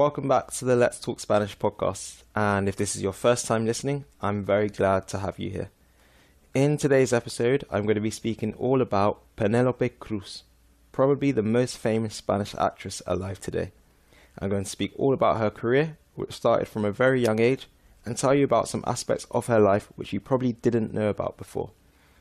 Welcome 0.00 0.28
back 0.28 0.50
to 0.52 0.64
the 0.64 0.76
Let's 0.76 0.98
Talk 0.98 1.20
Spanish 1.20 1.58
podcast. 1.58 2.22
And 2.34 2.70
if 2.70 2.76
this 2.76 2.96
is 2.96 3.02
your 3.02 3.12
first 3.12 3.44
time 3.44 3.66
listening, 3.66 4.06
I'm 4.22 4.42
very 4.46 4.70
glad 4.70 5.06
to 5.08 5.18
have 5.18 5.38
you 5.38 5.50
here. 5.50 5.68
In 6.54 6.78
today's 6.78 7.12
episode, 7.12 7.66
I'm 7.70 7.82
going 7.82 7.96
to 7.96 8.00
be 8.00 8.10
speaking 8.10 8.54
all 8.54 8.80
about 8.80 9.20
Penelope 9.36 9.90
Cruz, 10.00 10.44
probably 10.90 11.32
the 11.32 11.42
most 11.42 11.76
famous 11.76 12.14
Spanish 12.14 12.54
actress 12.54 13.02
alive 13.06 13.40
today. 13.40 13.72
I'm 14.38 14.48
going 14.48 14.64
to 14.64 14.70
speak 14.70 14.94
all 14.96 15.12
about 15.12 15.36
her 15.36 15.50
career, 15.50 15.98
which 16.14 16.32
started 16.32 16.66
from 16.66 16.86
a 16.86 16.92
very 16.92 17.20
young 17.20 17.38
age, 17.38 17.68
and 18.06 18.16
tell 18.16 18.34
you 18.34 18.44
about 18.44 18.70
some 18.70 18.82
aspects 18.86 19.26
of 19.30 19.48
her 19.48 19.60
life 19.60 19.88
which 19.96 20.14
you 20.14 20.18
probably 20.18 20.54
didn't 20.54 20.94
know 20.94 21.10
about 21.10 21.36
before. 21.36 21.72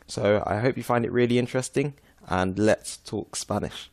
So 0.05 0.43
I 0.45 0.59
hope 0.59 0.75
you 0.75 0.83
find 0.83 1.05
it 1.05 1.13
really 1.13 1.39
interesting, 1.39 1.93
and 2.27 2.59
let's 2.59 2.97
talk 2.97 3.37
Spanish. 3.37 3.89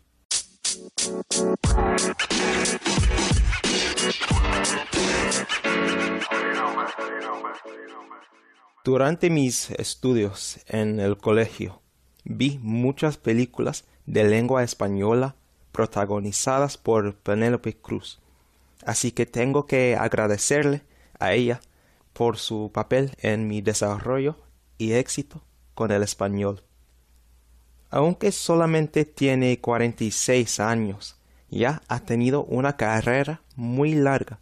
Durante 8.87 9.31
mis 9.31 9.73
estudios 9.73 10.61
en 10.69 11.01
el 11.01 11.19
colegio, 11.19 11.83
vi 12.23 12.61
muchas 12.63 13.17
películas 13.17 13.85
de 14.07 14.23
lengua 14.23 14.63
española 14.63 15.35
protagonizadas 15.73 16.79
por 16.79 17.17
Penélope 17.17 17.77
Cruz, 17.77 18.21
así 18.85 19.11
que 19.11 19.27
tengo 19.27 19.67
que 19.67 19.97
agradecerle 19.97 20.83
a 21.19 21.33
ella 21.33 21.61
por 22.13 22.39
su 22.39 22.71
papel 22.73 23.11
en 23.19 23.49
mi 23.49 23.61
desarrollo 23.61 24.37
y 24.79 24.93
éxito 24.93 25.43
con 25.75 25.91
el 25.91 26.05
español. 26.05 26.63
Aunque 27.91 28.31
solamente 28.31 29.05
tiene 29.05 29.61
46 29.61 30.61
años, 30.61 31.17
ya 31.51 31.83
ha 31.89 31.99
tenido 31.99 32.45
una 32.45 32.77
carrera 32.77 33.43
muy 33.57 33.97
larga, 33.97 34.39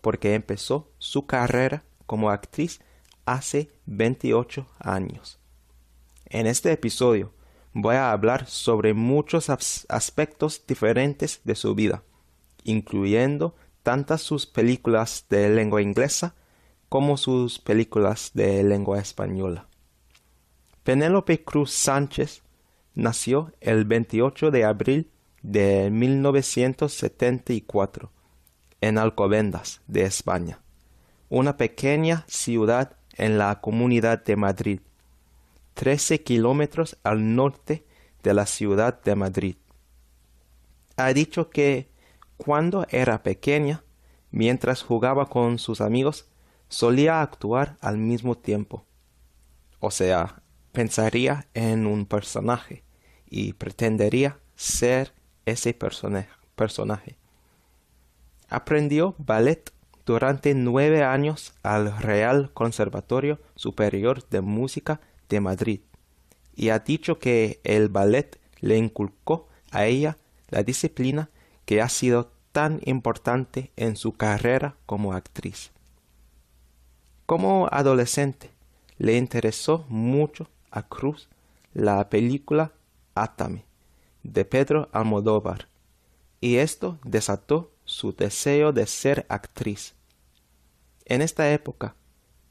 porque 0.00 0.34
empezó 0.34 0.90
su 0.98 1.26
carrera 1.26 1.84
como 2.06 2.30
actriz 2.30 2.80
hace 3.26 3.70
28 3.86 4.66
años. 4.78 5.40
En 6.26 6.46
este 6.46 6.70
episodio 6.72 7.32
voy 7.72 7.96
a 7.96 8.12
hablar 8.12 8.46
sobre 8.46 8.94
muchos 8.94 9.50
aspectos 9.50 10.64
diferentes 10.66 11.40
de 11.44 11.54
su 11.54 11.74
vida, 11.74 12.02
incluyendo 12.62 13.54
tantas 13.82 14.22
sus 14.22 14.46
películas 14.46 15.26
de 15.28 15.50
lengua 15.50 15.82
inglesa 15.82 16.34
como 16.88 17.16
sus 17.16 17.58
películas 17.58 18.30
de 18.34 18.62
lengua 18.62 19.00
española. 19.00 19.66
Penélope 20.84 21.42
Cruz 21.42 21.72
Sánchez 21.72 22.44
nació 22.94 23.52
el 23.60 23.84
28 23.84 24.50
de 24.50 24.64
abril 24.64 25.10
de 25.42 25.90
1974 25.90 28.10
en 28.80 28.98
Alcobendas, 28.98 29.82
de 29.86 30.04
España, 30.04 30.60
una 31.28 31.56
pequeña 31.56 32.24
ciudad 32.28 32.96
en 33.16 33.38
la 33.38 33.60
comunidad 33.60 34.24
de 34.24 34.36
Madrid, 34.36 34.80
13 35.74 36.22
kilómetros 36.22 36.96
al 37.02 37.34
norte 37.34 37.84
de 38.22 38.34
la 38.34 38.46
ciudad 38.46 39.02
de 39.02 39.14
Madrid. 39.14 39.56
Ha 40.96 41.12
dicho 41.12 41.50
que 41.50 41.88
cuando 42.36 42.86
era 42.90 43.22
pequeña, 43.22 43.82
mientras 44.30 44.82
jugaba 44.82 45.28
con 45.28 45.58
sus 45.58 45.80
amigos, 45.80 46.26
solía 46.68 47.20
actuar 47.22 47.76
al 47.80 47.98
mismo 47.98 48.36
tiempo. 48.36 48.84
O 49.80 49.90
sea, 49.90 50.42
pensaría 50.72 51.46
en 51.54 51.86
un 51.86 52.06
personaje 52.06 52.84
y 53.28 53.52
pretendería 53.52 54.38
ser 54.56 55.12
ese 55.44 55.74
personaje. 55.74 57.16
Aprendió 58.48 59.14
ballet 59.18 59.73
durante 60.06 60.54
nueve 60.54 61.02
años 61.02 61.54
al 61.62 61.96
Real 61.98 62.50
Conservatorio 62.52 63.40
Superior 63.56 64.28
de 64.28 64.40
Música 64.40 65.00
de 65.28 65.40
Madrid 65.40 65.80
y 66.56 66.68
ha 66.70 66.78
dicho 66.78 67.18
que 67.18 67.60
el 67.64 67.88
ballet 67.88 68.38
le 68.60 68.76
inculcó 68.76 69.48
a 69.70 69.86
ella 69.86 70.16
la 70.48 70.62
disciplina 70.62 71.30
que 71.64 71.82
ha 71.82 71.88
sido 71.88 72.30
tan 72.52 72.80
importante 72.84 73.72
en 73.76 73.96
su 73.96 74.12
carrera 74.12 74.76
como 74.86 75.12
actriz. 75.12 75.72
Como 77.26 77.68
adolescente, 77.70 78.50
le 78.98 79.16
interesó 79.16 79.86
mucho 79.88 80.48
a 80.70 80.82
Cruz 80.82 81.28
la 81.72 82.08
película 82.08 82.72
Átame 83.14 83.64
de 84.22 84.44
Pedro 84.44 84.88
Almodóvar, 84.92 85.68
y 86.40 86.56
esto 86.56 86.98
desató 87.04 87.72
su 87.84 88.12
deseo 88.14 88.72
de 88.72 88.86
ser 88.86 89.26
actriz. 89.28 89.94
En 91.04 91.22
esta 91.22 91.52
época 91.52 91.96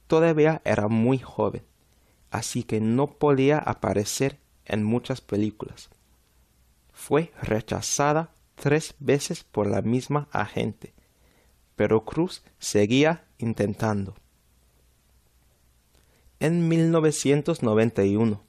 todavía 0.08 0.62
era 0.64 0.88
muy 0.88 1.20
joven, 1.20 1.64
así 2.32 2.64
que 2.64 2.80
no 2.80 3.08
podía 3.08 3.58
aparecer 3.58 4.40
en 4.66 4.84
muchas 4.84 5.22
películas. 5.22 5.90
Fue 6.92 7.32
rechazada 7.42 8.32
tres 8.56 8.96
veces 9.00 9.44
por 9.44 9.68
la 9.68 9.82
misma 9.82 10.28
agente, 10.32 10.94
pero 11.76 12.06
Cruz 12.06 12.44
seguía 12.60 13.26
intentando. 13.38 14.16
En 16.40 16.68
1991 16.68 18.42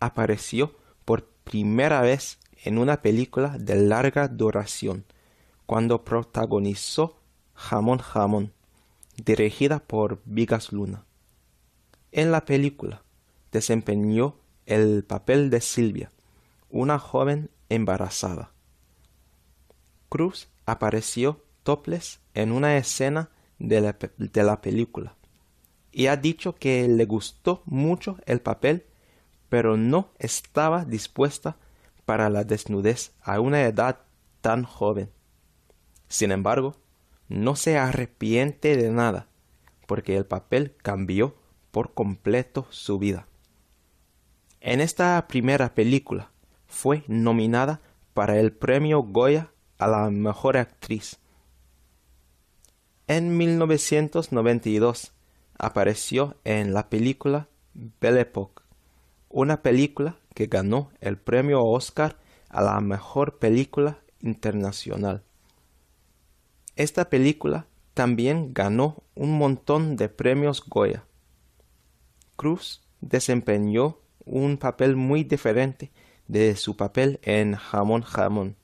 apareció 0.00 0.74
por 1.04 1.24
primera 1.44 2.00
vez 2.00 2.38
en 2.64 2.78
una 2.78 3.02
película 3.02 3.58
de 3.58 3.76
larga 3.76 4.28
duración, 4.28 5.04
cuando 5.72 6.04
protagonizó 6.04 7.16
Jamón 7.54 7.98
Jamón, 7.98 8.52
dirigida 9.24 9.78
por 9.78 10.20
Vigas 10.26 10.70
Luna. 10.70 11.06
En 12.10 12.30
la 12.30 12.44
película 12.44 13.04
desempeñó 13.52 14.36
el 14.66 15.02
papel 15.02 15.48
de 15.48 15.62
Silvia, 15.62 16.12
una 16.68 16.98
joven 16.98 17.48
embarazada. 17.70 18.52
Cruz 20.10 20.50
apareció 20.66 21.42
topless 21.62 22.20
en 22.34 22.52
una 22.52 22.76
escena 22.76 23.30
de 23.58 23.80
la, 23.80 23.96
de 24.18 24.42
la 24.42 24.60
película 24.60 25.16
y 25.90 26.08
ha 26.08 26.18
dicho 26.18 26.54
que 26.54 26.86
le 26.86 27.06
gustó 27.06 27.62
mucho 27.64 28.18
el 28.26 28.42
papel, 28.42 28.84
pero 29.48 29.78
no 29.78 30.10
estaba 30.18 30.84
dispuesta 30.84 31.56
para 32.04 32.28
la 32.28 32.44
desnudez 32.44 33.12
a 33.22 33.40
una 33.40 33.62
edad 33.62 34.00
tan 34.42 34.64
joven. 34.64 35.08
Sin 36.12 36.30
embargo, 36.30 36.76
no 37.30 37.56
se 37.56 37.78
arrepiente 37.78 38.76
de 38.76 38.90
nada, 38.90 39.28
porque 39.86 40.14
el 40.14 40.26
papel 40.26 40.76
cambió 40.82 41.34
por 41.70 41.94
completo 41.94 42.66
su 42.68 42.98
vida. 42.98 43.26
En 44.60 44.82
esta 44.82 45.26
primera 45.26 45.74
película 45.74 46.30
fue 46.66 47.02
nominada 47.08 47.80
para 48.12 48.38
el 48.38 48.52
premio 48.52 49.00
Goya 49.00 49.52
a 49.78 49.86
la 49.86 50.10
mejor 50.10 50.58
actriz. 50.58 51.18
En 53.06 53.34
1992 53.38 55.14
apareció 55.56 56.36
en 56.44 56.74
la 56.74 56.90
película 56.90 57.48
Belle 57.72 58.20
Époque, 58.20 58.62
una 59.30 59.62
película 59.62 60.18
que 60.34 60.46
ganó 60.46 60.90
el 61.00 61.16
premio 61.16 61.64
Oscar 61.64 62.18
a 62.50 62.60
la 62.60 62.78
mejor 62.82 63.38
película 63.38 64.00
internacional. 64.20 65.24
Esta 66.76 67.10
película 67.10 67.66
también 67.94 68.54
ganó 68.54 69.02
un 69.14 69.36
montón 69.36 69.96
de 69.96 70.08
premios 70.08 70.64
Goya. 70.66 71.04
Cruz 72.36 72.82
desempeñó 73.00 73.98
un 74.24 74.56
papel 74.56 74.96
muy 74.96 75.24
diferente 75.24 75.90
de 76.28 76.56
su 76.56 76.76
papel 76.76 77.18
en 77.22 77.56
Jamón 77.56 78.02
Jamón, 78.02 78.56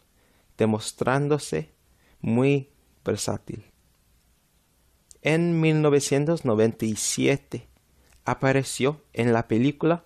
demostrándose 0.57 1.73
muy 2.21 2.71
versátil. 3.05 3.65
En 5.23 5.61
1997 5.61 7.69
apareció 8.25 9.03
en 9.13 9.33
la 9.33 9.49
película 9.49 10.05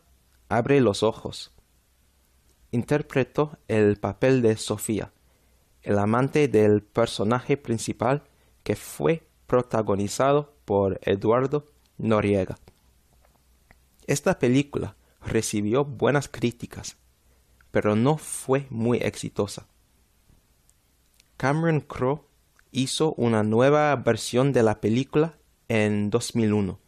Abre 0.48 0.80
los 0.80 1.02
ojos. 1.02 1.52
Interpretó 2.72 3.58
el 3.68 3.96
papel 3.96 4.42
de 4.42 4.56
Sofía, 4.56 5.12
el 5.82 5.98
amante 5.98 6.48
del 6.48 6.82
personaje 6.82 7.56
principal 7.56 8.22
que 8.62 8.76
fue 8.76 9.26
protagonizado 9.46 10.54
por 10.64 11.00
Eduardo 11.02 11.66
Noriega. 11.98 12.56
Esta 14.06 14.38
película 14.38 14.96
recibió 15.24 15.84
buenas 15.84 16.28
críticas, 16.28 16.96
pero 17.70 17.96
no 17.96 18.18
fue 18.18 18.66
muy 18.70 18.98
exitosa. 18.98 19.66
Cameron 21.36 21.80
Crowe 21.80 22.24
hizo 22.70 23.14
una 23.14 23.42
nueva 23.42 23.94
versión 23.96 24.52
de 24.52 24.62
la 24.62 24.80
película 24.80 25.38
en 25.68 26.10
2001, 26.10 26.78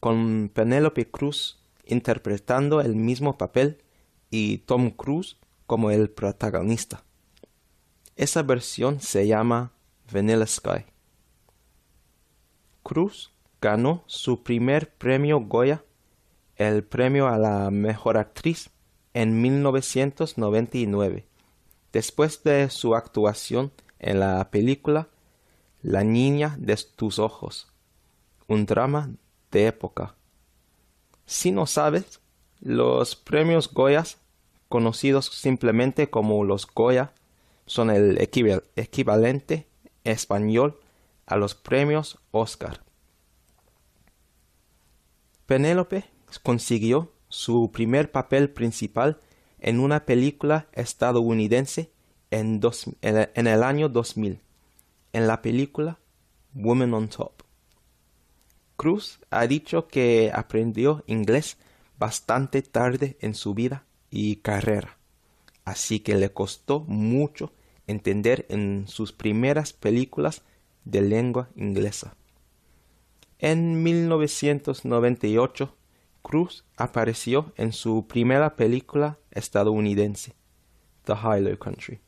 con 0.00 0.50
Penélope 0.52 1.10
Cruz 1.10 1.58
interpretando 1.86 2.80
el 2.80 2.96
mismo 2.96 3.36
papel 3.36 3.82
y 4.30 4.58
Tom 4.58 4.90
Cruise 4.90 5.36
como 5.66 5.90
el 5.90 6.10
protagonista. 6.10 7.04
Esa 8.16 8.44
versión 8.44 9.00
se 9.00 9.26
llama 9.26 9.72
Vanilla 10.12 10.46
Sky 10.46 10.84
Cruz 12.84 13.32
ganó 13.60 14.04
su 14.06 14.44
primer 14.44 14.94
premio 14.94 15.40
Goya, 15.40 15.82
el 16.54 16.84
premio 16.84 17.26
a 17.26 17.38
la 17.38 17.70
mejor 17.72 18.16
actriz, 18.16 18.70
en 19.14 19.40
1999, 19.40 21.26
después 21.92 22.44
de 22.44 22.70
su 22.70 22.94
actuación 22.94 23.72
en 23.98 24.20
la 24.20 24.48
película 24.50 25.08
La 25.82 26.04
niña 26.04 26.54
de 26.58 26.76
tus 26.94 27.18
ojos, 27.18 27.72
un 28.46 28.64
drama 28.64 29.10
de 29.50 29.66
época. 29.66 30.14
Si 31.26 31.50
no 31.50 31.66
sabes, 31.66 32.20
los 32.60 33.16
premios 33.16 33.72
Goyas, 33.72 34.18
conocidos 34.68 35.26
simplemente 35.26 36.10
como 36.10 36.44
los 36.44 36.66
Goya, 36.66 37.12
son 37.66 37.90
el 37.90 38.18
equivalente 38.20 39.66
español 40.04 40.78
a 41.26 41.36
los 41.36 41.54
premios 41.54 42.18
Oscar. 42.30 42.82
Penélope 45.46 46.04
consiguió 46.42 47.12
su 47.28 47.70
primer 47.72 48.10
papel 48.10 48.50
principal 48.50 49.18
en 49.58 49.80
una 49.80 50.04
película 50.04 50.68
estadounidense 50.72 51.90
en, 52.30 52.60
el 53.46 53.62
año 53.62 53.88
2000, 53.88 54.40
en 55.12 55.26
la 55.26 55.42
película 55.42 55.98
Woman 56.52 56.94
on 56.94 57.08
Top. 57.08 57.42
Cruz 58.76 59.20
ha 59.30 59.46
dicho 59.46 59.86
que 59.86 60.30
aprendió 60.34 61.04
inglés 61.06 61.56
bastante 61.98 62.62
tarde 62.62 63.16
en 63.20 63.34
su 63.34 63.54
vida 63.54 63.84
y 64.10 64.36
carrera, 64.36 64.98
así 65.64 66.00
que 66.00 66.14
le 66.14 66.32
costó 66.32 66.80
mucho 66.80 67.52
entender 67.86 68.46
en 68.48 68.86
sus 68.88 69.12
primeras 69.12 69.72
películas 69.72 70.42
de 70.84 71.00
lengua 71.02 71.48
inglesa. 71.56 72.16
En 73.38 73.82
1998, 73.82 75.74
Cruz 76.22 76.64
apareció 76.76 77.52
en 77.56 77.72
su 77.72 78.06
primera 78.06 78.56
película 78.56 79.18
estadounidense, 79.30 80.34
The 81.04 81.12
Hilo 81.12 81.58
Country, 81.58 82.00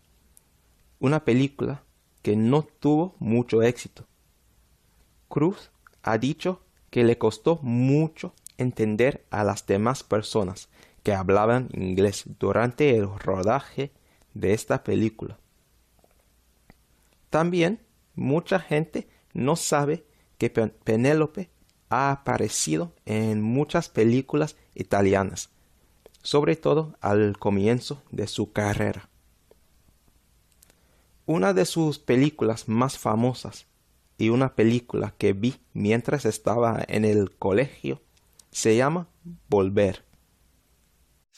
una 0.99 1.25
película 1.25 1.83
que 2.23 2.37
no 2.37 2.63
tuvo 2.63 3.15
mucho 3.19 3.63
éxito. 3.63 4.07
Cruz 5.29 5.71
ha 6.03 6.17
dicho 6.17 6.63
que 6.91 7.05
le 7.05 7.19
costó 7.19 7.59
mucho 7.63 8.33
entender 8.57 9.27
a 9.31 9.45
las 9.45 9.67
demás 9.67 10.03
personas 10.03 10.69
que 11.07 11.15
hablaban 11.15 11.69
inglés 11.73 12.25
durante 12.41 12.97
el 12.97 13.09
rodaje 13.21 13.93
de 14.35 14.55
esta 14.55 14.83
película. 14.83 15.39
También 17.31 17.81
mucha 18.17 18.59
gente 18.59 19.07
no 19.33 19.55
sabe 19.55 20.05
que 20.37 20.51
Penélope 20.51 21.49
ha 21.91 22.11
aparecido 22.11 22.93
en 23.05 23.41
muchas 23.41 23.89
películas 23.89 24.57
italianas, 24.75 25.51
sobre 26.23 26.57
todo 26.57 26.97
al 27.01 27.39
comienzo 27.39 28.03
de 28.11 28.27
su 28.27 28.51
carrera. 28.51 29.09
Una 31.25 31.53
de 31.53 31.67
sus 31.67 32.01
películas 32.01 32.69
más 32.69 32.99
famosas 32.99 33.69
y 34.19 34.31
una 34.31 34.57
película 34.57 35.15
que 35.17 35.35
vi 35.35 35.55
mientras 35.73 36.25
estaba 36.25 36.83
en 36.89 37.05
el 37.05 37.31
colegio 37.37 38.03
se 38.51 38.77
llama 38.77 39.07
Volver. 39.49 40.05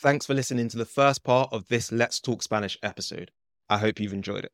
Thanks 0.01 0.27
for 0.27 0.35
listening 0.35 0.69
to 0.69 0.77
the 0.77 0.85
first 0.85 1.25
part 1.25 1.53
of 1.53 1.67
this 1.67 1.91
Let's 1.91 2.21
Talk 2.21 2.45
Spanish 2.45 2.79
episode. 2.85 3.33
I 3.69 3.79
hope 3.79 3.99
you've 3.99 4.13
enjoyed 4.13 4.45
it. 4.45 4.53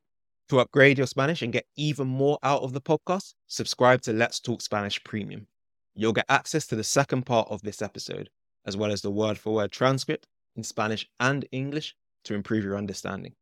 To 0.48 0.58
upgrade 0.58 0.96
your 0.96 1.06
Spanish 1.06 1.42
and 1.42 1.52
get 1.52 1.66
even 1.76 2.06
more 2.06 2.38
out 2.42 2.62
of 2.62 2.72
the 2.72 2.80
podcast, 2.80 3.34
subscribe 3.46 4.00
to 4.02 4.14
Let's 4.14 4.40
Talk 4.40 4.62
Spanish 4.62 5.04
Premium. 5.04 5.46
You'll 5.94 6.14
get 6.14 6.24
access 6.30 6.66
to 6.68 6.76
the 6.76 6.82
second 6.82 7.26
part 7.26 7.46
of 7.50 7.60
this 7.60 7.82
episode, 7.82 8.30
as 8.64 8.78
well 8.78 8.90
as 8.90 9.02
the 9.02 9.10
word 9.10 9.36
for 9.36 9.52
word 9.52 9.70
transcript 9.70 10.26
in 10.56 10.62
Spanish 10.62 11.06
and 11.20 11.44
English 11.52 11.94
to 12.24 12.34
improve 12.34 12.64
your 12.64 12.78
understanding. 12.78 13.34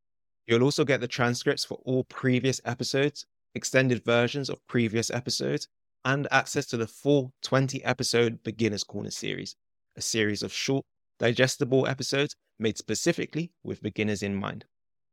You'll 0.48 0.64
also 0.64 0.84
get 0.84 1.00
the 1.00 1.06
transcripts 1.06 1.64
for 1.64 1.78
all 1.84 2.02
previous 2.02 2.60
episodes, 2.64 3.26
extended 3.54 4.04
versions 4.04 4.50
of 4.50 4.66
previous 4.66 5.08
episodes, 5.08 5.68
and 6.04 6.26
access 6.32 6.66
to 6.66 6.76
the 6.76 6.88
full 6.88 7.32
20 7.42 7.84
episode 7.84 8.42
Beginner's 8.42 8.82
Corner 8.82 9.12
series, 9.12 9.54
a 9.94 10.00
series 10.00 10.42
of 10.42 10.52
short, 10.52 10.84
digestible 11.22 11.86
episodes 11.86 12.34
made 12.58 12.76
specifically 12.76 13.52
with 13.62 13.80
beginners 13.80 14.24
in 14.24 14.34
mind. 14.34 14.64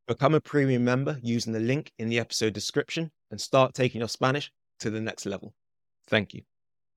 Become 0.08 0.34
a 0.34 0.40
premium 0.40 0.84
member 0.84 1.20
using 1.22 1.52
the 1.52 1.60
link 1.60 1.92
in 2.00 2.08
the 2.08 2.18
episode 2.18 2.52
description 2.52 3.12
and 3.30 3.40
start 3.40 3.74
taking 3.74 4.00
your 4.00 4.08
Spanish 4.08 4.50
to 4.80 4.90
the 4.90 5.00
next 5.00 5.24
level. 5.24 5.54
Thank 6.08 6.34
you. 6.34 6.42